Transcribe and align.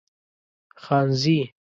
خانزي 0.89 1.49